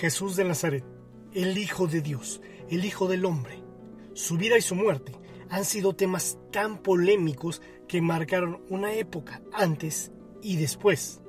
Jesús 0.00 0.36
de 0.36 0.44
Nazaret, 0.44 0.84
el 1.32 1.56
Hijo 1.58 1.86
de 1.86 2.00
Dios, 2.00 2.40
el 2.68 2.84
Hijo 2.84 3.08
del 3.08 3.24
Hombre. 3.24 3.62
Su 4.14 4.36
vida 4.36 4.58
y 4.58 4.62
su 4.62 4.74
muerte 4.74 5.12
han 5.48 5.64
sido 5.64 5.94
temas 5.94 6.38
tan 6.50 6.78
polémicos 6.78 7.62
que 7.86 8.00
marcaron 8.00 8.62
una 8.68 8.94
época 8.94 9.42
antes 9.52 10.12
y 10.42 10.56
después. 10.56 11.20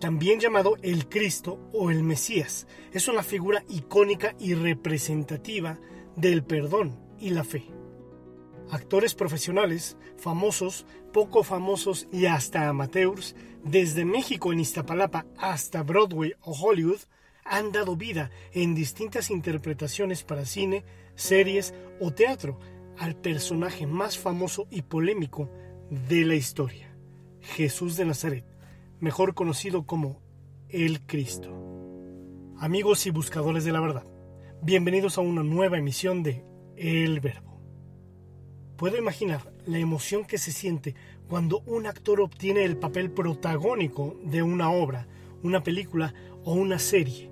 También 0.00 0.40
llamado 0.40 0.76
el 0.82 1.08
Cristo 1.08 1.60
o 1.72 1.90
el 1.90 2.02
Mesías, 2.02 2.66
es 2.92 3.06
una 3.06 3.22
figura 3.22 3.64
icónica 3.68 4.34
y 4.38 4.54
representativa 4.54 5.78
del 6.16 6.44
perdón 6.44 6.98
y 7.20 7.30
la 7.30 7.44
fe. 7.44 7.64
Actores 8.70 9.14
profesionales, 9.14 9.96
famosos, 10.16 10.86
poco 11.12 11.44
famosos 11.44 12.08
y 12.10 12.26
hasta 12.26 12.68
amateurs, 12.68 13.36
desde 13.64 14.04
México 14.04 14.52
en 14.52 14.60
Iztapalapa 14.60 15.26
hasta 15.38 15.82
Broadway 15.82 16.34
o 16.40 16.52
Hollywood, 16.52 17.00
han 17.44 17.72
dado 17.72 17.96
vida 17.96 18.30
en 18.52 18.74
distintas 18.74 19.30
interpretaciones 19.30 20.22
para 20.22 20.44
cine, 20.44 20.84
series 21.14 21.74
o 22.00 22.12
teatro 22.12 22.58
al 22.98 23.16
personaje 23.16 23.86
más 23.86 24.18
famoso 24.18 24.66
y 24.70 24.82
polémico 24.82 25.50
de 26.08 26.24
la 26.24 26.34
historia, 26.34 26.94
Jesús 27.40 27.96
de 27.96 28.04
Nazaret, 28.04 28.44
mejor 29.00 29.34
conocido 29.34 29.86
como 29.86 30.20
el 30.68 31.04
Cristo. 31.06 31.50
Amigos 32.58 33.06
y 33.06 33.10
buscadores 33.10 33.64
de 33.64 33.72
la 33.72 33.80
verdad, 33.80 34.06
bienvenidos 34.62 35.18
a 35.18 35.22
una 35.22 35.42
nueva 35.42 35.78
emisión 35.78 36.22
de 36.22 36.44
El 36.76 37.20
Verbo. 37.20 37.60
Puedo 38.76 38.96
imaginar 38.96 39.52
la 39.66 39.78
emoción 39.78 40.24
que 40.24 40.38
se 40.38 40.52
siente 40.52 40.94
cuando 41.28 41.60
un 41.66 41.86
actor 41.86 42.20
obtiene 42.20 42.64
el 42.64 42.76
papel 42.76 43.10
protagónico 43.10 44.16
de 44.24 44.42
una 44.42 44.70
obra, 44.70 45.06
una 45.42 45.62
película 45.62 46.14
o 46.44 46.54
una 46.54 46.78
serie 46.78 47.31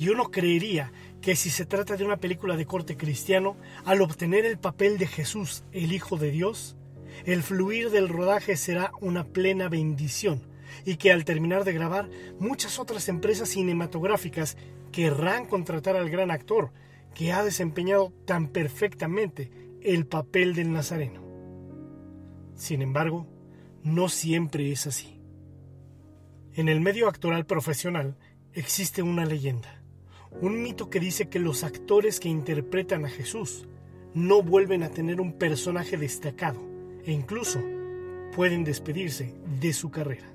y 0.00 0.08
uno 0.08 0.30
creería 0.30 0.92
que 1.20 1.36
si 1.36 1.50
se 1.50 1.66
trata 1.66 1.98
de 1.98 2.06
una 2.06 2.16
película 2.16 2.56
de 2.56 2.64
corte 2.64 2.96
cristiano, 2.96 3.58
al 3.84 4.00
obtener 4.00 4.46
el 4.46 4.58
papel 4.58 4.96
de 4.96 5.06
Jesús, 5.06 5.62
el 5.72 5.92
Hijo 5.92 6.16
de 6.16 6.30
Dios, 6.30 6.74
el 7.26 7.42
fluir 7.42 7.90
del 7.90 8.08
rodaje 8.08 8.56
será 8.56 8.92
una 9.02 9.24
plena 9.24 9.68
bendición 9.68 10.40
y 10.86 10.96
que 10.96 11.12
al 11.12 11.26
terminar 11.26 11.64
de 11.64 11.74
grabar, 11.74 12.08
muchas 12.38 12.78
otras 12.78 13.10
empresas 13.10 13.50
cinematográficas 13.50 14.56
querrán 14.90 15.44
contratar 15.44 15.96
al 15.96 16.08
gran 16.08 16.30
actor 16.30 16.72
que 17.14 17.34
ha 17.34 17.44
desempeñado 17.44 18.10
tan 18.24 18.48
perfectamente 18.48 19.50
el 19.82 20.06
papel 20.06 20.54
del 20.54 20.72
Nazareno. 20.72 21.22
Sin 22.54 22.80
embargo, 22.80 23.26
no 23.82 24.08
siempre 24.08 24.72
es 24.72 24.86
así. 24.86 25.20
En 26.54 26.70
el 26.70 26.80
medio 26.80 27.06
actoral 27.06 27.44
profesional 27.44 28.16
existe 28.54 29.02
una 29.02 29.26
leyenda 29.26 29.79
un 30.40 30.62
mito 30.62 30.90
que 30.90 31.00
dice 31.00 31.28
que 31.28 31.38
los 31.38 31.64
actores 31.64 32.20
que 32.20 32.28
interpretan 32.28 33.04
a 33.04 33.08
Jesús 33.08 33.66
no 34.14 34.42
vuelven 34.42 34.82
a 34.82 34.90
tener 34.90 35.20
un 35.20 35.32
personaje 35.32 35.96
destacado 35.96 36.60
e 37.04 37.12
incluso 37.12 37.60
pueden 38.34 38.64
despedirse 38.64 39.34
de 39.60 39.72
su 39.72 39.90
carrera. 39.90 40.32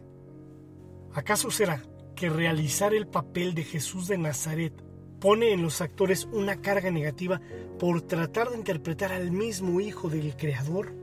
¿Acaso 1.14 1.50
será 1.50 1.82
que 2.16 2.30
realizar 2.30 2.94
el 2.94 3.08
papel 3.08 3.54
de 3.54 3.64
Jesús 3.64 4.08
de 4.08 4.18
Nazaret 4.18 4.74
pone 5.20 5.52
en 5.52 5.62
los 5.62 5.82
actores 5.82 6.28
una 6.32 6.58
carga 6.62 6.92
negativa 6.92 7.42
por 7.80 8.02
tratar 8.02 8.50
de 8.50 8.58
interpretar 8.58 9.12
al 9.12 9.32
mismo 9.32 9.80
Hijo 9.80 10.10
del 10.10 10.36
Creador? 10.36 10.94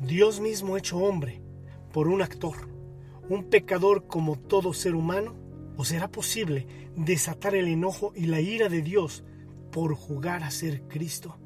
Dios 0.00 0.40
mismo 0.40 0.76
hecho 0.76 0.98
hombre 0.98 1.40
por 1.92 2.08
un 2.08 2.22
actor, 2.22 2.68
un 3.28 3.44
pecador 3.44 4.06
como 4.06 4.36
todo 4.36 4.72
ser 4.72 4.94
humano, 4.94 5.34
¿O 5.78 5.84
será 5.84 6.10
posible 6.10 6.66
desatar 6.96 7.54
el 7.54 7.68
enojo 7.68 8.12
y 8.16 8.26
la 8.26 8.40
ira 8.40 8.68
de 8.68 8.82
Dios 8.82 9.22
por 9.70 9.94
jugar 9.94 10.42
a 10.42 10.50
ser 10.50 10.82
Cristo? 10.88 11.38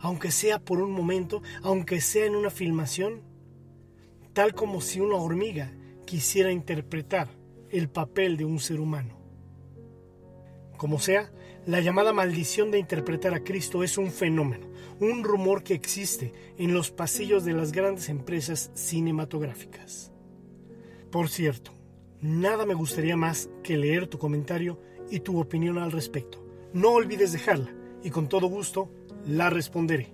Aunque 0.00 0.32
sea 0.32 0.58
por 0.58 0.80
un 0.80 0.90
momento, 0.90 1.40
aunque 1.62 2.00
sea 2.00 2.26
en 2.26 2.34
una 2.34 2.50
filmación, 2.50 3.22
tal 4.32 4.54
como 4.54 4.80
si 4.80 4.98
una 4.98 5.14
hormiga 5.14 5.72
quisiera 6.04 6.50
interpretar 6.50 7.28
el 7.70 7.88
papel 7.88 8.36
de 8.36 8.44
un 8.44 8.58
ser 8.58 8.80
humano. 8.80 9.20
Como 10.76 10.98
sea, 10.98 11.32
la 11.64 11.80
llamada 11.80 12.12
maldición 12.12 12.72
de 12.72 12.80
interpretar 12.80 13.34
a 13.34 13.44
Cristo 13.44 13.84
es 13.84 13.98
un 13.98 14.10
fenómeno, 14.10 14.66
un 14.98 15.22
rumor 15.22 15.62
que 15.62 15.74
existe 15.74 16.32
en 16.58 16.74
los 16.74 16.90
pasillos 16.90 17.44
de 17.44 17.52
las 17.52 17.70
grandes 17.70 18.08
empresas 18.08 18.72
cinematográficas. 18.74 20.10
Por 21.12 21.28
cierto, 21.28 21.75
Nada 22.20 22.64
me 22.64 22.74
gustaría 22.74 23.16
más 23.16 23.50
que 23.62 23.76
leer 23.76 24.06
tu 24.06 24.18
comentario 24.18 24.80
y 25.10 25.20
tu 25.20 25.38
opinión 25.38 25.78
al 25.78 25.92
respecto. 25.92 26.44
No 26.72 26.92
olvides 26.92 27.32
dejarla 27.32 27.74
y 28.02 28.10
con 28.10 28.28
todo 28.28 28.46
gusto 28.48 28.90
la 29.26 29.50
responderé. 29.50 30.12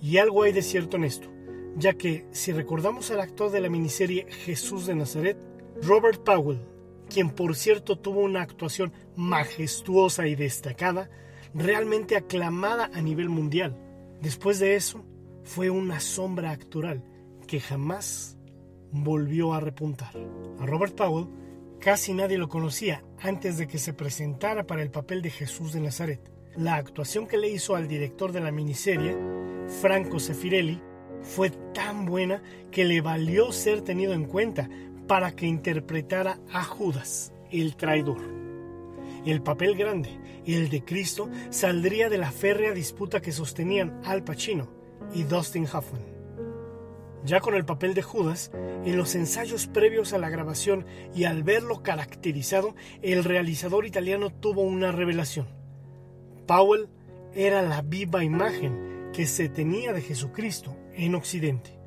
Y 0.00 0.18
algo 0.18 0.42
hay 0.42 0.52
de 0.52 0.62
cierto 0.62 0.96
en 0.96 1.04
esto, 1.04 1.28
ya 1.76 1.94
que 1.94 2.26
si 2.30 2.52
recordamos 2.52 3.10
al 3.10 3.20
actor 3.20 3.50
de 3.50 3.60
la 3.60 3.70
miniserie 3.70 4.26
Jesús 4.30 4.86
de 4.86 4.94
Nazaret, 4.94 5.38
Robert 5.82 6.22
Powell, 6.22 6.60
quien 7.08 7.30
por 7.30 7.56
cierto 7.56 7.98
tuvo 7.98 8.20
una 8.20 8.42
actuación 8.42 8.92
majestuosa 9.16 10.26
y 10.26 10.34
destacada, 10.34 11.10
realmente 11.54 12.16
aclamada 12.16 12.90
a 12.92 13.00
nivel 13.00 13.28
mundial, 13.28 13.76
después 14.20 14.58
de 14.58 14.74
eso 14.74 15.04
fue 15.44 15.70
una 15.70 16.00
sombra 16.00 16.50
actoral 16.50 17.02
que 17.46 17.60
jamás 17.60 18.36
volvió 18.94 19.54
a 19.54 19.60
repuntar. 19.60 20.14
A 20.60 20.66
Robert 20.66 20.94
Powell 20.94 21.26
casi 21.80 22.14
nadie 22.14 22.38
lo 22.38 22.48
conocía 22.48 23.04
antes 23.20 23.58
de 23.58 23.66
que 23.66 23.78
se 23.78 23.92
presentara 23.92 24.66
para 24.66 24.82
el 24.82 24.90
papel 24.90 25.20
de 25.20 25.30
Jesús 25.30 25.72
de 25.72 25.80
Nazaret. 25.80 26.30
La 26.56 26.76
actuación 26.76 27.26
que 27.26 27.36
le 27.36 27.48
hizo 27.48 27.74
al 27.74 27.88
director 27.88 28.30
de 28.30 28.40
la 28.40 28.52
miniserie, 28.52 29.16
Franco 29.82 30.20
Sefirelli, 30.20 30.80
fue 31.22 31.50
tan 31.72 32.06
buena 32.06 32.42
que 32.70 32.84
le 32.84 33.00
valió 33.00 33.50
ser 33.50 33.82
tenido 33.82 34.12
en 34.12 34.26
cuenta 34.26 34.68
para 35.08 35.32
que 35.32 35.46
interpretara 35.46 36.38
a 36.52 36.62
Judas, 36.62 37.32
el 37.50 37.76
traidor. 37.76 38.22
El 39.26 39.42
papel 39.42 39.74
grande, 39.74 40.10
el 40.46 40.68
de 40.68 40.84
Cristo, 40.84 41.28
saldría 41.50 42.08
de 42.08 42.18
la 42.18 42.30
férrea 42.30 42.72
disputa 42.72 43.20
que 43.20 43.32
sostenían 43.32 44.00
Al 44.04 44.22
Pacino 44.22 44.68
y 45.14 45.24
Dustin 45.24 45.64
Hoffman 45.64 46.13
ya 47.24 47.40
con 47.40 47.54
el 47.54 47.64
papel 47.64 47.94
de 47.94 48.02
Judas, 48.02 48.50
en 48.84 48.96
los 48.96 49.14
ensayos 49.14 49.66
previos 49.66 50.12
a 50.12 50.18
la 50.18 50.28
grabación 50.28 50.84
y 51.14 51.24
al 51.24 51.42
verlo 51.42 51.82
caracterizado, 51.82 52.74
el 53.02 53.24
realizador 53.24 53.86
italiano 53.86 54.30
tuvo 54.30 54.60
una 54.60 54.92
revelación. 54.92 55.46
Powell 56.46 56.88
era 57.34 57.62
la 57.62 57.80
viva 57.80 58.22
imagen 58.24 59.10
que 59.12 59.26
se 59.26 59.48
tenía 59.48 59.92
de 59.92 60.02
Jesucristo 60.02 60.76
en 60.92 61.14
Occidente. 61.14 61.78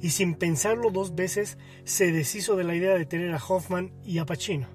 Y 0.00 0.10
sin 0.10 0.34
pensarlo 0.34 0.90
dos 0.90 1.14
veces, 1.14 1.58
se 1.84 2.10
deshizo 2.12 2.56
de 2.56 2.64
la 2.64 2.74
idea 2.74 2.94
de 2.94 3.04
tener 3.04 3.34
a 3.34 3.42
Hoffman 3.44 3.92
y 4.04 4.18
a 4.18 4.26
Pacino, 4.26 4.68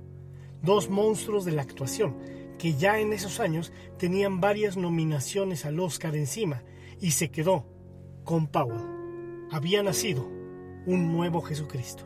dos 0.61 0.89
monstruos 0.89 1.45
de 1.45 1.53
la 1.53 1.61
actuación, 1.61 2.17
que 2.59 2.75
ya 2.75 2.99
en 2.99 3.13
esos 3.13 3.39
años 3.39 3.71
tenían 3.97 4.41
varias 4.41 4.77
nominaciones 4.77 5.65
al 5.65 5.79
Oscar 5.79 6.15
encima, 6.15 6.63
y 6.99 7.11
se 7.11 7.31
quedó 7.31 7.65
con 8.25 8.47
Powell 8.47 9.02
había 9.53 9.83
nacido 9.83 10.27
un 10.87 11.13
nuevo 11.13 11.41
Jesucristo. 11.41 12.05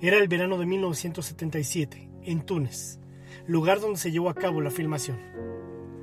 Era 0.00 0.16
el 0.16 0.28
verano 0.28 0.56
de 0.56 0.64
1977, 0.64 2.08
en 2.22 2.40
Túnez, 2.40 2.98
lugar 3.46 3.80
donde 3.80 3.98
se 3.98 4.10
llevó 4.10 4.30
a 4.30 4.34
cabo 4.34 4.62
la 4.62 4.70
filmación. 4.70 5.18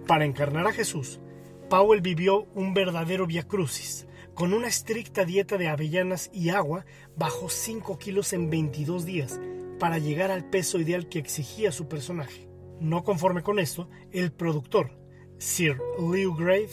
Para 0.05 0.25
encarnar 0.25 0.67
a 0.67 0.71
Jesús, 0.71 1.19
Powell 1.67 2.01
vivió 2.01 2.43
un 2.53 2.75
verdadero 2.75 3.25
crucis, 3.47 4.05
con 4.35 4.53
una 4.53 4.67
estricta 4.67 5.25
dieta 5.25 5.57
de 5.57 5.67
avellanas 5.67 6.29
y 6.31 6.49
agua, 6.49 6.85
bajó 7.15 7.49
5 7.49 7.97
kilos 7.97 8.33
en 8.33 8.51
22 8.51 9.05
días 9.05 9.41
para 9.79 9.97
llegar 9.97 10.29
al 10.29 10.47
peso 10.47 10.79
ideal 10.79 11.09
que 11.09 11.17
exigía 11.17 11.71
su 11.71 11.87
personaje. 11.87 12.47
No 12.79 13.03
conforme 13.03 13.41
con 13.41 13.57
esto, 13.57 13.89
el 14.11 14.31
productor, 14.31 14.91
Sir 15.39 15.81
Lew 15.99 16.35
Grave, 16.35 16.69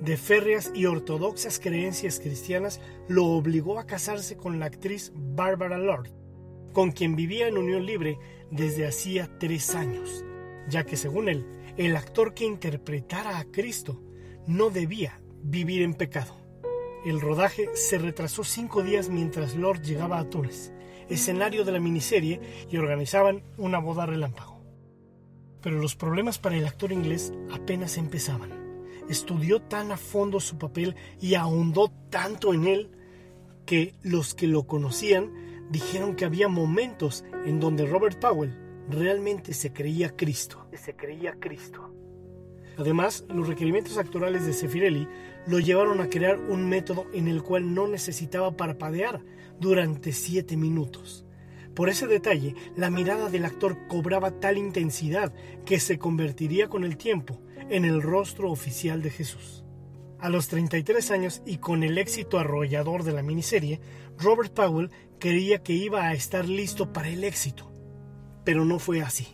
de 0.00 0.16
férreas 0.16 0.70
y 0.74 0.86
ortodoxas 0.86 1.58
creencias 1.58 2.20
cristianas, 2.20 2.80
lo 3.08 3.26
obligó 3.26 3.78
a 3.78 3.86
casarse 3.86 4.36
con 4.36 4.58
la 4.58 4.66
actriz 4.66 5.12
Barbara 5.14 5.78
Lord, 5.78 6.10
con 6.72 6.92
quien 6.92 7.16
vivía 7.16 7.48
en 7.48 7.58
unión 7.58 7.84
libre 7.84 8.18
desde 8.50 8.86
hacía 8.86 9.28
tres 9.38 9.74
años, 9.74 10.24
ya 10.68 10.84
que 10.84 10.96
según 10.96 11.28
él, 11.28 11.46
el 11.76 11.96
actor 11.96 12.34
que 12.34 12.44
interpretara 12.44 13.38
a 13.38 13.44
Cristo 13.44 14.00
no 14.46 14.70
debía 14.70 15.20
vivir 15.42 15.82
en 15.82 15.94
pecado. 15.94 16.36
El 17.04 17.20
rodaje 17.20 17.68
se 17.74 17.98
retrasó 17.98 18.44
cinco 18.44 18.82
días 18.82 19.08
mientras 19.08 19.54
Lord 19.54 19.82
llegaba 19.82 20.18
a 20.18 20.28
Túnez, 20.28 20.72
escenario 21.08 21.64
de 21.64 21.72
la 21.72 21.80
miniserie, 21.80 22.40
y 22.70 22.76
organizaban 22.76 23.42
una 23.56 23.78
boda 23.78 24.06
relámpago. 24.06 24.60
Pero 25.62 25.78
los 25.78 25.96
problemas 25.96 26.38
para 26.38 26.56
el 26.56 26.66
actor 26.66 26.92
inglés 26.92 27.32
apenas 27.52 27.96
empezaban. 27.96 28.57
Estudió 29.08 29.60
tan 29.60 29.92
a 29.92 29.96
fondo 29.96 30.40
su 30.40 30.58
papel 30.58 30.96
y 31.20 31.34
ahondó 31.34 31.90
tanto 32.10 32.52
en 32.52 32.66
él 32.66 32.90
que 33.64 33.94
los 34.02 34.34
que 34.34 34.46
lo 34.46 34.66
conocían 34.66 35.32
dijeron 35.70 36.16
que 36.16 36.24
había 36.24 36.48
momentos 36.48 37.24
en 37.44 37.60
donde 37.60 37.86
Robert 37.86 38.18
Powell 38.18 38.54
realmente 38.88 39.52
se 39.52 39.72
creía 39.72 40.16
Cristo. 40.16 40.66
Se 40.72 40.96
creía 40.96 41.34
Cristo. 41.38 41.94
Además, 42.78 43.24
los 43.28 43.48
requerimientos 43.48 43.98
actorales 43.98 44.46
de 44.46 44.52
Sefirelli 44.52 45.08
lo 45.46 45.58
llevaron 45.58 46.00
a 46.00 46.08
crear 46.08 46.38
un 46.38 46.68
método 46.68 47.06
en 47.12 47.26
el 47.26 47.42
cual 47.42 47.74
no 47.74 47.88
necesitaba 47.88 48.56
parpadear 48.56 49.20
durante 49.58 50.12
siete 50.12 50.56
minutos. 50.56 51.24
Por 51.78 51.88
ese 51.88 52.08
detalle, 52.08 52.56
la 52.74 52.90
mirada 52.90 53.30
del 53.30 53.44
actor 53.44 53.86
cobraba 53.86 54.40
tal 54.40 54.58
intensidad 54.58 55.32
que 55.64 55.78
se 55.78 55.96
convertiría 55.96 56.66
con 56.66 56.82
el 56.82 56.96
tiempo 56.96 57.40
en 57.70 57.84
el 57.84 58.02
rostro 58.02 58.50
oficial 58.50 59.00
de 59.00 59.10
Jesús. 59.10 59.62
A 60.18 60.28
los 60.28 60.48
33 60.48 61.12
años 61.12 61.40
y 61.46 61.58
con 61.58 61.84
el 61.84 61.96
éxito 61.96 62.40
arrollador 62.40 63.04
de 63.04 63.12
la 63.12 63.22
miniserie, 63.22 63.80
Robert 64.18 64.52
Powell 64.52 64.90
creía 65.20 65.62
que 65.62 65.72
iba 65.72 66.02
a 66.02 66.14
estar 66.14 66.48
listo 66.48 66.92
para 66.92 67.10
el 67.10 67.22
éxito. 67.22 67.70
Pero 68.44 68.64
no 68.64 68.80
fue 68.80 69.00
así. 69.00 69.28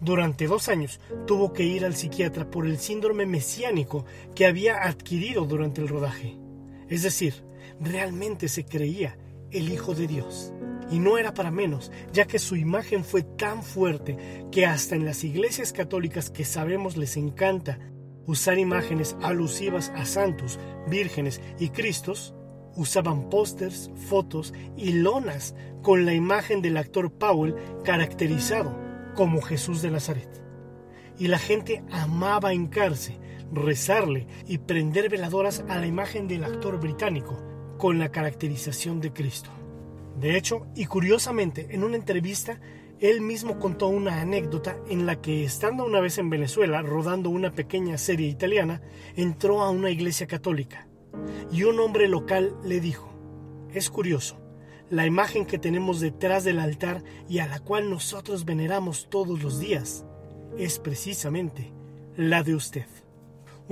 Durante 0.00 0.48
dos 0.48 0.68
años 0.68 0.98
tuvo 1.28 1.52
que 1.52 1.62
ir 1.62 1.84
al 1.84 1.94
psiquiatra 1.94 2.50
por 2.50 2.66
el 2.66 2.78
síndrome 2.78 3.24
mesiánico 3.24 4.04
que 4.34 4.46
había 4.46 4.82
adquirido 4.82 5.44
durante 5.44 5.80
el 5.80 5.86
rodaje. 5.86 6.36
Es 6.88 7.04
decir, 7.04 7.44
realmente 7.78 8.48
se 8.48 8.64
creía 8.64 9.16
el 9.52 9.72
Hijo 9.72 9.94
de 9.94 10.08
Dios. 10.08 10.52
Y 10.92 10.98
no 10.98 11.16
era 11.16 11.32
para 11.32 11.50
menos, 11.50 11.90
ya 12.12 12.26
que 12.26 12.38
su 12.38 12.54
imagen 12.54 13.02
fue 13.02 13.22
tan 13.22 13.62
fuerte 13.62 14.44
que 14.52 14.66
hasta 14.66 14.94
en 14.94 15.06
las 15.06 15.24
iglesias 15.24 15.72
católicas 15.72 16.28
que 16.28 16.44
sabemos 16.44 16.98
les 16.98 17.16
encanta 17.16 17.78
usar 18.26 18.58
imágenes 18.58 19.16
alusivas 19.22 19.90
a 19.96 20.04
santos, 20.04 20.60
vírgenes 20.86 21.40
y 21.58 21.70
cristos, 21.70 22.34
usaban 22.76 23.30
pósters, 23.30 23.90
fotos 24.08 24.52
y 24.76 24.92
lonas 24.92 25.54
con 25.82 26.04
la 26.04 26.12
imagen 26.12 26.60
del 26.60 26.76
actor 26.76 27.10
Powell 27.10 27.54
caracterizado 27.84 28.78
como 29.14 29.40
Jesús 29.40 29.80
de 29.80 29.90
Nazaret. 29.90 30.28
Y 31.18 31.28
la 31.28 31.38
gente 31.38 31.82
amaba 31.90 32.52
hincarse, 32.52 33.18
rezarle 33.50 34.26
y 34.46 34.58
prender 34.58 35.08
veladoras 35.08 35.64
a 35.70 35.78
la 35.78 35.86
imagen 35.86 36.28
del 36.28 36.44
actor 36.44 36.78
británico 36.78 37.42
con 37.78 37.98
la 37.98 38.10
caracterización 38.10 39.00
de 39.00 39.14
Cristo. 39.14 39.50
De 40.18 40.36
hecho, 40.36 40.66
y 40.74 40.86
curiosamente, 40.86 41.68
en 41.70 41.84
una 41.84 41.96
entrevista, 41.96 42.60
él 43.00 43.20
mismo 43.20 43.58
contó 43.58 43.88
una 43.88 44.20
anécdota 44.20 44.76
en 44.88 45.06
la 45.06 45.20
que, 45.20 45.44
estando 45.44 45.84
una 45.84 46.00
vez 46.00 46.18
en 46.18 46.30
Venezuela 46.30 46.82
rodando 46.82 47.30
una 47.30 47.52
pequeña 47.52 47.98
serie 47.98 48.28
italiana, 48.28 48.80
entró 49.16 49.62
a 49.62 49.70
una 49.70 49.90
iglesia 49.90 50.26
católica 50.26 50.86
y 51.50 51.64
un 51.64 51.80
hombre 51.80 52.08
local 52.08 52.54
le 52.64 52.80
dijo, 52.80 53.12
es 53.72 53.90
curioso, 53.90 54.38
la 54.88 55.06
imagen 55.06 55.46
que 55.46 55.58
tenemos 55.58 56.00
detrás 56.00 56.44
del 56.44 56.58
altar 56.58 57.02
y 57.28 57.38
a 57.38 57.46
la 57.46 57.60
cual 57.60 57.90
nosotros 57.90 58.44
veneramos 58.44 59.08
todos 59.10 59.42
los 59.42 59.58
días 59.58 60.04
es 60.58 60.78
precisamente 60.78 61.72
la 62.16 62.42
de 62.42 62.54
usted. 62.54 62.86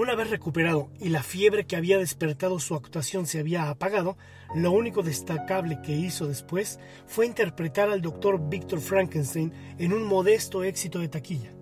Una 0.00 0.14
vez 0.14 0.30
recuperado 0.30 0.88
y 0.98 1.10
la 1.10 1.22
fiebre 1.22 1.66
que 1.66 1.76
había 1.76 1.98
despertado 1.98 2.58
su 2.58 2.74
actuación 2.74 3.26
se 3.26 3.38
había 3.38 3.68
apagado, 3.68 4.16
lo 4.54 4.72
único 4.72 5.02
destacable 5.02 5.82
que 5.82 5.92
hizo 5.92 6.26
después 6.26 6.80
fue 7.06 7.26
interpretar 7.26 7.90
al 7.90 8.00
doctor 8.00 8.48
Victor 8.48 8.80
Frankenstein 8.80 9.52
en 9.76 9.92
un 9.92 10.04
modesto 10.04 10.64
éxito 10.64 11.00
de 11.00 11.08
taquilla. 11.08 11.52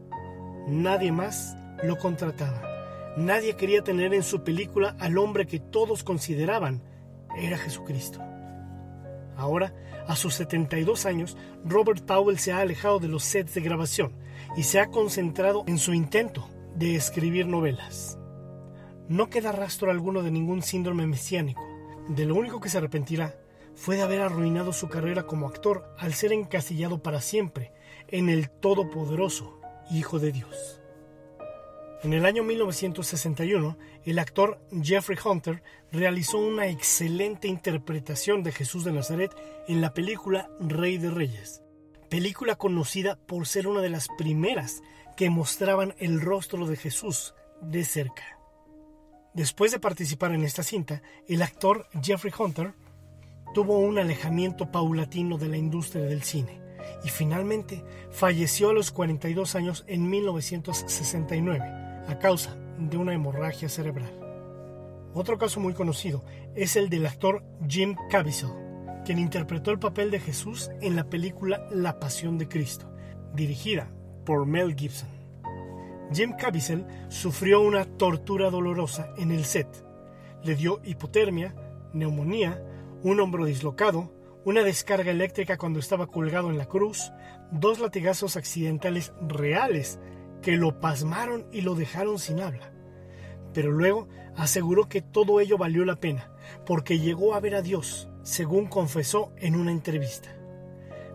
Nadie 0.68 1.10
más 1.10 1.56
lo 1.82 1.98
contrataba. 1.98 2.62
Nadie 3.16 3.56
quería 3.56 3.82
tener 3.82 4.14
en 4.14 4.22
su 4.22 4.44
película 4.44 4.94
al 5.00 5.18
hombre 5.18 5.48
que 5.48 5.58
todos 5.58 6.04
consideraban 6.04 6.80
era 7.36 7.58
Jesucristo. 7.58 8.20
Ahora, 9.36 9.74
a 10.06 10.14
sus 10.14 10.34
72 10.34 11.06
años, 11.06 11.36
Robert 11.64 12.04
Powell 12.04 12.38
se 12.38 12.52
ha 12.52 12.60
alejado 12.60 13.00
de 13.00 13.08
los 13.08 13.24
sets 13.24 13.54
de 13.54 13.62
grabación 13.62 14.12
y 14.56 14.62
se 14.62 14.78
ha 14.78 14.86
concentrado 14.86 15.64
en 15.66 15.78
su 15.78 15.92
intento 15.92 16.48
de 16.76 16.94
escribir 16.94 17.48
novelas. 17.48 18.17
No 19.08 19.30
queda 19.30 19.52
rastro 19.52 19.90
alguno 19.90 20.22
de 20.22 20.30
ningún 20.30 20.62
síndrome 20.62 21.06
mesiánico. 21.06 21.66
De 22.08 22.26
lo 22.26 22.34
único 22.34 22.60
que 22.60 22.68
se 22.68 22.76
arrepentirá 22.76 23.34
fue 23.74 23.96
de 23.96 24.02
haber 24.02 24.20
arruinado 24.20 24.74
su 24.74 24.88
carrera 24.88 25.22
como 25.22 25.46
actor 25.46 25.94
al 25.98 26.12
ser 26.12 26.32
encasillado 26.32 27.02
para 27.02 27.22
siempre 27.22 27.72
en 28.08 28.28
el 28.28 28.50
Todopoderoso 28.50 29.60
Hijo 29.90 30.18
de 30.18 30.32
Dios. 30.32 30.82
En 32.02 32.12
el 32.12 32.26
año 32.26 32.44
1961, 32.44 33.78
el 34.04 34.18
actor 34.18 34.60
Jeffrey 34.82 35.18
Hunter 35.24 35.62
realizó 35.90 36.38
una 36.38 36.68
excelente 36.68 37.48
interpretación 37.48 38.42
de 38.42 38.52
Jesús 38.52 38.84
de 38.84 38.92
Nazaret 38.92 39.34
en 39.66 39.80
la 39.80 39.94
película 39.94 40.50
Rey 40.60 40.98
de 40.98 41.10
Reyes, 41.10 41.62
película 42.08 42.56
conocida 42.56 43.16
por 43.16 43.46
ser 43.46 43.66
una 43.66 43.80
de 43.80 43.88
las 43.88 44.08
primeras 44.18 44.82
que 45.16 45.30
mostraban 45.30 45.94
el 45.98 46.20
rostro 46.20 46.66
de 46.66 46.76
Jesús 46.76 47.34
de 47.62 47.84
cerca. 47.84 48.37
Después 49.38 49.70
de 49.70 49.78
participar 49.78 50.34
en 50.34 50.42
esta 50.42 50.64
cinta, 50.64 51.00
el 51.28 51.42
actor 51.42 51.86
Jeffrey 52.02 52.32
Hunter 52.36 52.74
tuvo 53.54 53.78
un 53.78 54.00
alejamiento 54.00 54.72
paulatino 54.72 55.38
de 55.38 55.46
la 55.46 55.56
industria 55.56 56.02
del 56.02 56.24
cine 56.24 56.60
y 57.04 57.08
finalmente 57.08 57.84
falleció 58.10 58.70
a 58.70 58.72
los 58.72 58.90
42 58.90 59.54
años 59.54 59.84
en 59.86 60.10
1969 60.10 61.64
a 62.08 62.18
causa 62.18 62.56
de 62.80 62.96
una 62.96 63.14
hemorragia 63.14 63.68
cerebral. 63.68 64.12
Otro 65.14 65.38
caso 65.38 65.60
muy 65.60 65.72
conocido 65.72 66.24
es 66.56 66.74
el 66.74 66.88
del 66.88 67.06
actor 67.06 67.44
Jim 67.68 67.94
Caviezel, 68.10 68.50
quien 69.04 69.20
interpretó 69.20 69.70
el 69.70 69.78
papel 69.78 70.10
de 70.10 70.18
Jesús 70.18 70.68
en 70.80 70.96
la 70.96 71.04
película 71.04 71.64
La 71.70 72.00
Pasión 72.00 72.38
de 72.38 72.48
Cristo, 72.48 72.92
dirigida 73.34 73.88
por 74.26 74.46
Mel 74.46 74.74
Gibson. 74.74 75.17
Jim 76.12 76.32
Caviezel 76.32 76.86
sufrió 77.08 77.60
una 77.60 77.84
tortura 77.84 78.50
dolorosa 78.50 79.12
en 79.18 79.30
el 79.30 79.44
set. 79.44 79.68
Le 80.42 80.54
dio 80.54 80.80
hipotermia, 80.84 81.54
neumonía, 81.92 82.62
un 83.02 83.20
hombro 83.20 83.44
dislocado, 83.44 84.12
una 84.44 84.62
descarga 84.62 85.10
eléctrica 85.10 85.58
cuando 85.58 85.78
estaba 85.78 86.06
colgado 86.06 86.50
en 86.50 86.56
la 86.56 86.66
cruz, 86.66 87.12
dos 87.50 87.78
latigazos 87.78 88.36
accidentales 88.36 89.12
reales 89.20 89.98
que 90.40 90.56
lo 90.56 90.80
pasmaron 90.80 91.46
y 91.52 91.60
lo 91.60 91.74
dejaron 91.74 92.18
sin 92.18 92.40
habla. 92.40 92.72
Pero 93.52 93.70
luego 93.70 94.08
aseguró 94.36 94.88
que 94.88 95.02
todo 95.02 95.40
ello 95.40 95.58
valió 95.58 95.84
la 95.84 95.96
pena, 95.96 96.30
porque 96.64 96.98
llegó 96.98 97.34
a 97.34 97.40
ver 97.40 97.54
a 97.54 97.62
Dios, 97.62 98.08
según 98.22 98.66
confesó 98.66 99.32
en 99.36 99.56
una 99.56 99.72
entrevista. 99.72 100.34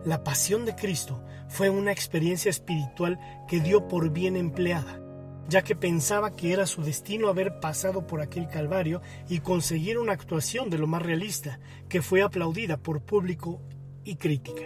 La 0.06 0.24
pasión 0.24 0.66
de 0.66 0.76
Cristo 0.76 1.24
fue 1.54 1.70
una 1.70 1.92
experiencia 1.92 2.50
espiritual 2.50 3.20
que 3.48 3.60
dio 3.60 3.88
por 3.88 4.10
bien 4.10 4.36
empleada, 4.36 5.00
ya 5.48 5.62
que 5.62 5.76
pensaba 5.76 6.36
que 6.36 6.52
era 6.52 6.66
su 6.66 6.82
destino 6.82 7.28
haber 7.28 7.60
pasado 7.60 8.08
por 8.08 8.22
aquel 8.22 8.48
calvario 8.48 9.04
y 9.30 9.38
conseguir 9.38 10.00
una 10.00 10.14
actuación 10.14 10.72
de 10.72 10.80
lo 10.80 10.88
más 10.88 11.04
realista, 11.04 11.60
que 11.90 12.02
fue 12.02 12.24
aplaudida 12.24 12.78
por 12.78 13.04
público 13.04 13.62
y 14.04 14.16
crítica. 14.16 14.64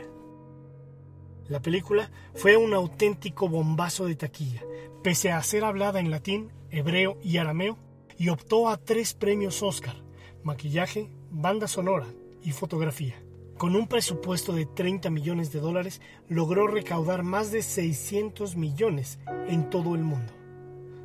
La 1.50 1.62
película 1.62 2.10
fue 2.36 2.56
un 2.56 2.74
auténtico 2.74 3.50
bombazo 3.50 4.06
de 4.06 4.15
taquilla, 4.15 4.62
pese 5.03 5.34
a 5.34 5.44
ser 5.44 5.65
hablada 5.65 6.00
en 6.00 6.10
latín, 6.10 6.53
hebreo 6.72 7.17
y 7.22 7.36
arameo, 7.36 7.77
y 8.17 8.29
optó 8.29 8.70
a 8.70 8.77
tres 8.77 9.13
premios 9.13 9.62
Oscar, 9.62 9.98
maquillaje, 10.41 11.10
banda 11.32 11.67
sonora 11.67 12.08
y 12.41 12.51
fotografía. 12.51 13.26
Con 13.57 13.75
un 13.75 13.87
presupuesto 13.87 14.53
de 14.53 14.65
30 14.65 15.09
millones 15.09 15.51
de 15.51 15.59
dólares, 15.59 16.01
logró 16.27 16.67
recaudar 16.67 17.23
más 17.23 17.51
de 17.51 17.61
600 17.61 18.55
millones 18.55 19.19
en 19.47 19.69
todo 19.69 19.95
el 19.95 20.03
mundo. 20.03 20.33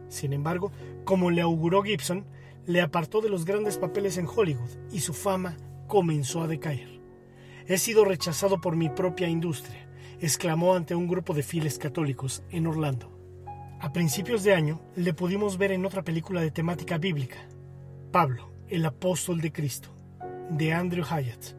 Sin 0.09 0.32
embargo, 0.32 0.71
como 1.04 1.30
le 1.30 1.40
auguró 1.40 1.82
Gibson, 1.82 2.26
le 2.66 2.80
apartó 2.80 3.21
de 3.21 3.30
los 3.30 3.44
grandes 3.44 3.78
papeles 3.78 4.18
en 4.18 4.26
Hollywood 4.26 4.71
y 4.92 5.00
su 5.00 5.14
fama 5.14 5.56
comenzó 5.88 6.42
a 6.42 6.47
decaer. 6.47 7.00
He 7.66 7.78
sido 7.78 8.04
rechazado 8.04 8.61
por 8.61 8.76
mi 8.76 8.88
propia 8.90 9.28
industria 9.28 9.82
exclamó 10.23 10.76
ante 10.76 10.94
un 10.94 11.09
grupo 11.09 11.35
de 11.35 11.42
fieles 11.42 11.78
católicos 11.78 12.44
en 12.50 12.68
Orlando. 12.68 13.11
A 13.80 13.92
principios 13.92 14.44
de 14.44 14.54
año 14.54 14.80
le 14.94 15.12
pudimos 15.12 15.59
ver 15.59 15.73
en 15.73 15.85
otra 15.85 16.02
película 16.02 16.40
de 16.40 16.52
temática 16.52 16.97
bíblica, 16.97 17.38
Pablo, 18.12 18.52
el 18.68 18.87
apóstol 18.87 19.40
de 19.40 19.50
Cristo, 19.50 19.88
de 20.49 20.73
Andrew 20.73 21.04
Hyatt, 21.04 21.56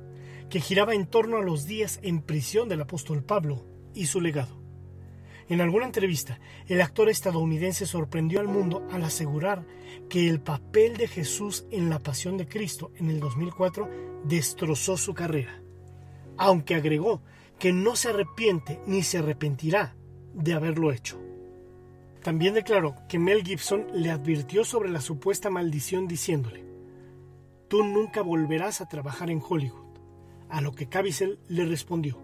que 0.53 0.61
giraba 0.61 0.93
en 0.93 1.07
torno 1.07 1.37
a 1.37 1.41
los 1.41 1.65
días 1.65 1.99
en 2.03 2.21
prisión 2.21 2.69
del 2.69 2.79
apóstol 2.79 3.23
Pablo 3.23 3.65
y 3.95 4.05
su 4.05 4.21
legado. 4.21 4.61
En 5.49 5.61
alguna 5.61 5.87
entrevista, 5.87 6.39
el 6.67 6.79
actor 6.79 7.09
estadounidense 7.09 7.87
sorprendió 7.87 8.39
al 8.39 8.47
mundo 8.47 8.87
al 8.91 9.03
asegurar 9.03 9.65
que 10.11 10.29
el 10.29 10.41
papel 10.41 10.95
de 10.95 11.07
Jesús 11.07 11.65
en 11.71 11.89
la 11.89 11.97
Pasión 11.97 12.37
de 12.37 12.47
Cristo 12.47 12.91
en 12.97 13.09
el 13.09 13.19
2004 13.19 13.89
destrozó 14.25 14.95
su 14.95 15.15
carrera, 15.15 15.59
aunque 16.37 16.75
agregó 16.75 17.23
que 17.57 17.73
no 17.73 17.95
se 17.95 18.09
arrepiente 18.09 18.79
ni 18.85 19.01
se 19.01 19.17
arrepentirá 19.17 19.95
de 20.35 20.53
haberlo 20.53 20.91
hecho. 20.91 21.19
También 22.21 22.53
declaró 22.53 22.93
que 23.09 23.17
Mel 23.17 23.43
Gibson 23.43 23.87
le 23.91 24.11
advirtió 24.11 24.63
sobre 24.65 24.91
la 24.91 25.01
supuesta 25.01 25.49
maldición 25.49 26.07
diciéndole, 26.07 26.63
Tú 27.69 27.83
nunca 27.83 28.21
volverás 28.21 28.81
a 28.81 28.87
trabajar 28.87 29.31
en 29.31 29.41
Hollywood, 29.41 29.82
a 30.53 30.61
lo 30.61 30.73
que 30.73 30.87
Caviezel 30.87 31.39
le 31.49 31.65
respondió, 31.65 32.21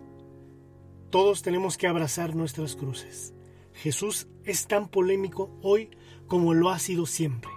todos 1.09 1.41
tenemos 1.41 1.75
que 1.75 1.88
abrazar 1.88 2.36
nuestras 2.36 2.75
cruces. 2.75 3.33
Jesús 3.74 4.27
es 4.43 4.67
tan 4.67 4.88
polémico 4.88 5.50
hoy 5.63 5.89
como 6.27 6.53
lo 6.53 6.69
ha 6.69 6.77
sido 6.77 7.07
siempre. 7.07 7.50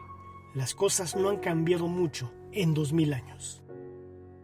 Las 0.54 0.74
cosas 0.74 1.14
no 1.14 1.28
han 1.28 1.36
cambiado 1.36 1.86
mucho 1.86 2.32
en 2.52 2.72
dos 2.72 2.94
mil 2.94 3.12
años. 3.12 3.62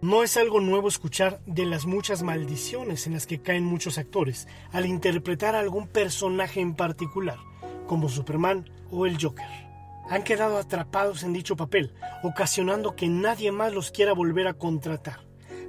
No 0.03 0.23
es 0.23 0.37
algo 0.37 0.61
nuevo 0.61 0.89
escuchar 0.89 1.41
de 1.47 1.65
las 1.65 1.87
muchas 1.87 2.23
maldiciones 2.23 3.07
en 3.07 3.15
las 3.15 3.27
que 3.27 3.41
caen 3.41 3.65
muchos 3.65 3.97
actores 3.97 4.47
al 4.71 4.85
interpretar 4.85 5.55
a 5.55 5.61
algún 5.61 5.89
personaje 5.89 6.61
en 6.61 6.75
particular, 6.75 7.39
como 7.87 8.11
Superman 8.11 8.71
o 8.91 9.07
el 9.07 9.17
Joker. 9.21 9.49
Han 10.11 10.23
quedado 10.23 10.59
atrapados 10.59 11.23
en 11.23 11.33
dicho 11.33 11.57
papel, 11.57 11.95
ocasionando 12.23 12.95
que 12.95 13.09
nadie 13.09 13.51
más 13.51 13.73
los 13.73 13.91
quiera 13.91 14.13
volver 14.13 14.47
a 14.47 14.55
contratar. 14.55 15.28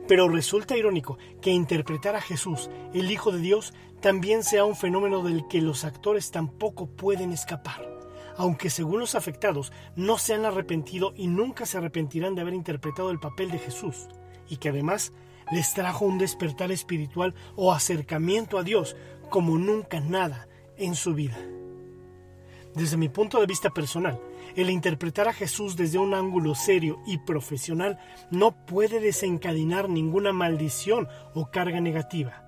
Pero 0.10 0.28
resulta 0.28 0.76
irónico 0.76 1.20
que 1.40 1.52
interpretar 1.52 2.16
a 2.16 2.22
Jesús, 2.22 2.72
el 2.96 3.12
Hijo 3.12 3.32
de 3.32 3.38
Dios, 3.38 3.76
también 4.02 4.44
sea 4.44 4.66
un 4.66 4.76
fenómeno 4.76 5.22
del 5.22 5.48
que 5.48 5.62
los 5.62 5.86
actores 5.86 6.32
tampoco 6.32 6.88
pueden 6.88 7.32
escapar. 7.32 7.88
Aunque 8.36 8.72
según 8.72 9.02
los 9.02 9.14
afectados 9.14 9.72
no 9.96 10.18
se 10.18 10.34
han 10.34 10.46
arrepentido 10.46 11.14
y 11.16 11.28
nunca 11.28 11.68
se 11.68 11.78
arrepentirán 11.78 12.34
de 12.34 12.42
haber 12.42 12.56
interpretado 12.56 13.12
el 13.12 13.20
papel 13.20 13.52
de 13.52 13.60
Jesús, 13.60 14.08
y 14.50 14.58
que 14.58 14.70
además 14.70 15.14
les 15.52 15.76
trajo 15.76 16.06
un 16.06 16.18
despertar 16.18 16.72
espiritual 16.72 17.36
o 17.56 17.72
acercamiento 17.72 18.58
a 18.58 18.64
Dios 18.64 18.96
como 19.30 19.60
nunca 19.60 20.00
nada 20.00 20.48
en 20.76 20.96
su 20.96 21.14
vida. 21.14 21.38
Desde 22.74 22.98
mi 22.98 23.10
punto 23.10 23.40
de 23.40 23.46
vista 23.46 23.70
personal, 23.70 24.20
el 24.62 24.70
interpretar 24.70 25.30
a 25.30 25.34
Jesús 25.34 25.78
desde 25.78 26.00
un 26.00 26.14
ángulo 26.14 26.54
serio 26.54 27.00
y 27.06 27.18
profesional 27.20 27.98
no 28.30 28.66
puede 28.66 29.00
desencadenar 29.00 29.90
ninguna 29.90 30.34
maldición 30.34 31.08
o 31.34 31.50
carga 31.50 31.80
negativa, 31.80 32.44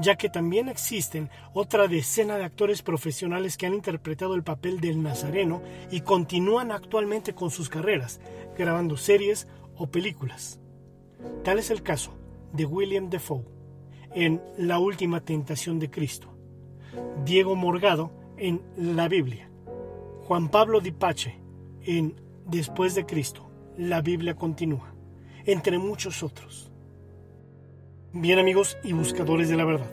ya 0.00 0.16
que 0.16 0.28
también 0.28 0.68
existen 0.68 1.30
otra 1.52 1.86
decena 1.86 2.38
de 2.38 2.44
actores 2.44 2.82
profesionales 2.82 3.56
que 3.56 3.66
han 3.66 3.74
interpretado 3.74 4.34
el 4.34 4.42
papel 4.42 4.80
del 4.80 5.00
Nazareno 5.00 5.62
y 5.92 6.00
continúan 6.00 6.72
actualmente 6.72 7.34
con 7.34 7.52
sus 7.52 7.68
carreras, 7.68 8.20
grabando 8.58 8.96
series 8.96 9.46
o 9.76 9.86
películas. 9.86 10.58
Tal 11.44 11.60
es 11.60 11.70
el 11.70 11.84
caso 11.84 12.16
de 12.52 12.66
William 12.66 13.10
Defoe 13.10 13.44
en 14.12 14.42
La 14.58 14.80
Última 14.80 15.20
Tentación 15.20 15.78
de 15.78 15.88
Cristo, 15.88 16.36
Diego 17.24 17.54
Morgado 17.54 18.10
en 18.38 18.60
La 18.76 19.06
Biblia, 19.06 19.48
Juan 20.24 20.48
Pablo 20.48 20.80
Di 20.80 20.90
Pace 20.90 21.43
en 21.84 22.14
Después 22.46 22.94
de 22.94 23.06
Cristo, 23.06 23.50
la 23.78 24.02
Biblia 24.02 24.36
continúa, 24.36 24.94
entre 25.46 25.78
muchos 25.78 26.22
otros. 26.22 26.70
Bien 28.12 28.38
amigos 28.38 28.76
y 28.84 28.92
buscadores 28.92 29.48
de 29.48 29.56
la 29.56 29.64
verdad, 29.64 29.90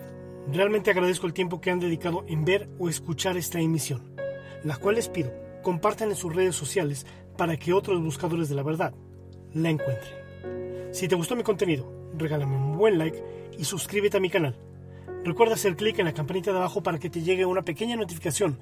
realmente 0.51 0.91
agradezco 0.91 1.27
el 1.27 1.33
tiempo 1.33 1.61
que 1.61 1.71
han 1.71 1.79
dedicado 1.79 2.25
en 2.27 2.43
ver 2.43 2.69
o 2.77 2.89
escuchar 2.89 3.37
esta 3.37 3.61
emisión, 3.61 4.13
la 4.65 4.75
cual 4.75 4.95
les 4.95 5.07
pido 5.07 5.31
compartan 5.63 6.09
en 6.09 6.15
sus 6.15 6.35
redes 6.35 6.55
sociales 6.55 7.05
para 7.37 7.55
que 7.55 7.71
otros 7.71 8.03
buscadores 8.03 8.49
de 8.49 8.55
la 8.55 8.63
verdad 8.63 8.93
la 9.53 9.69
encuentren. 9.69 10.91
Si 10.91 11.07
te 11.07 11.15
gustó 11.15 11.37
mi 11.37 11.43
contenido, 11.43 11.89
regálame 12.17 12.57
un 12.57 12.77
buen 12.77 12.97
like 12.97 13.23
y 13.57 13.63
suscríbete 13.63 14.17
a 14.17 14.19
mi 14.21 14.29
canal. 14.29 14.57
Recuerda 15.23 15.53
hacer 15.53 15.77
clic 15.77 15.99
en 15.99 16.05
la 16.05 16.13
campanita 16.13 16.51
de 16.51 16.57
abajo 16.57 16.83
para 16.83 16.99
que 16.99 17.09
te 17.09 17.21
llegue 17.21 17.45
una 17.45 17.61
pequeña 17.61 17.95
notificación 17.95 18.59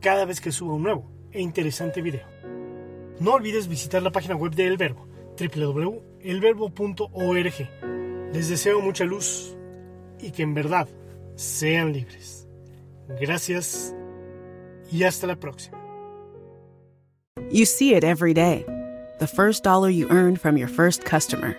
cada 0.00 0.24
vez 0.24 0.40
que 0.40 0.52
suba 0.52 0.74
un 0.74 0.84
nuevo 0.84 1.10
e 1.32 1.40
interesante 1.40 2.00
video. 2.00 2.53
No 3.20 3.34
olvides 3.34 3.68
visitar 3.68 4.02
la 4.02 4.10
página 4.10 4.36
web 4.36 4.54
de 4.54 4.66
El 4.66 4.76
Verbo, 4.76 5.06
www.elverbo.org. 5.38 8.32
Les 8.32 8.48
deseo 8.48 8.80
mucha 8.80 9.04
luz 9.04 9.56
y 10.20 10.30
que 10.30 10.42
en 10.42 10.54
verdad 10.54 10.88
sean 11.36 11.92
libres. 11.92 12.48
Gracias 13.20 13.94
y 14.90 15.04
hasta 15.04 15.26
la 15.26 15.36
próxima. 15.36 15.78
You 17.50 17.66
see 17.66 17.94
it 17.94 18.04
every 18.04 18.34
day. 18.34 18.64
The 19.18 19.26
first 19.26 19.62
dollar 19.62 19.90
you 19.90 20.08
earned 20.10 20.40
from 20.40 20.56
your 20.56 20.68
first 20.68 21.04
customer. 21.04 21.56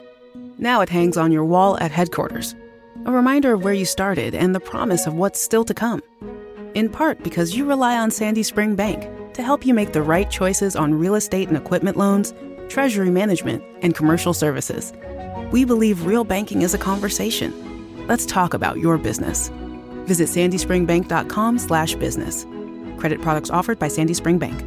Now 0.58 0.82
it 0.82 0.90
hangs 0.90 1.18
on 1.18 1.32
your 1.32 1.46
wall 1.46 1.78
at 1.80 1.92
headquarters. 1.92 2.56
A 3.06 3.12
reminder 3.12 3.54
of 3.54 3.64
where 3.64 3.74
you 3.74 3.86
started 3.86 4.36
and 4.36 4.54
the 4.54 4.60
promise 4.60 5.08
of 5.08 5.14
what's 5.14 5.40
still 5.40 5.64
to 5.66 5.74
come. 5.74 6.02
in 6.76 6.90
part 6.90 7.24
because 7.24 7.56
you 7.56 7.66
rely 7.66 7.98
on 7.98 8.12
Sandy 8.12 8.44
Spring 8.44 8.76
Bank 8.76 9.10
to 9.36 9.44
help 9.44 9.66
you 9.66 9.74
make 9.74 9.94
the 9.94 10.02
right 10.02 10.30
choices 10.32 10.76
on 10.76 10.94
real 10.94 11.16
estate 11.16 11.48
and 11.48 11.56
equipment 11.58 11.96
loans, 11.98 12.34
treasury 12.70 13.10
management, 13.10 13.64
and 13.82 13.94
commercial 13.94 14.34
services. 14.34 14.94
We 15.52 15.66
believe 15.66 16.06
real 16.06 16.24
banking 16.24 16.62
is 16.62 16.74
a 16.74 16.78
conversation. 16.78 17.54
Let's 18.08 18.26
talk 18.26 18.54
about 18.54 18.80
your 18.80 18.98
business. 18.98 19.50
Visit 20.06 20.30
sandyspringbank.com/business. 20.30 22.46
Credit 22.98 23.22
products 23.22 23.50
offered 23.50 23.78
by 23.78 23.90
Sandy 23.90 24.14
Spring 24.14 24.38
Bank. 24.38 24.64